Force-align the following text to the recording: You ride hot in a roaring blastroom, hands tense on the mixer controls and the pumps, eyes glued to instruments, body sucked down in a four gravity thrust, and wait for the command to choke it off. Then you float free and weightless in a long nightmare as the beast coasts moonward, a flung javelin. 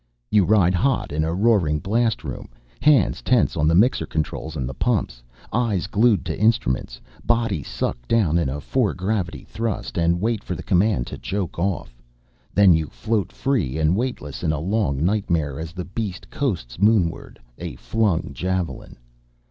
You 0.31 0.45
ride 0.45 0.73
hot 0.73 1.11
in 1.11 1.23
a 1.23 1.31
roaring 1.31 1.79
blastroom, 1.79 2.49
hands 2.81 3.21
tense 3.21 3.55
on 3.55 3.67
the 3.67 3.75
mixer 3.75 4.07
controls 4.07 4.55
and 4.55 4.67
the 4.67 4.73
pumps, 4.73 5.21
eyes 5.53 5.85
glued 5.85 6.25
to 6.25 6.35
instruments, 6.39 6.99
body 7.23 7.61
sucked 7.61 8.07
down 8.07 8.39
in 8.39 8.49
a 8.49 8.59
four 8.59 8.95
gravity 8.95 9.43
thrust, 9.47 9.99
and 9.99 10.19
wait 10.19 10.43
for 10.43 10.55
the 10.55 10.63
command 10.63 11.05
to 11.05 11.19
choke 11.19 11.59
it 11.59 11.61
off. 11.61 11.95
Then 12.55 12.73
you 12.73 12.87
float 12.87 13.31
free 13.31 13.77
and 13.77 13.95
weightless 13.95 14.41
in 14.41 14.51
a 14.51 14.59
long 14.59 15.05
nightmare 15.05 15.59
as 15.59 15.71
the 15.71 15.85
beast 15.85 16.31
coasts 16.31 16.77
moonward, 16.79 17.37
a 17.59 17.75
flung 17.75 18.31
javelin. 18.33 18.97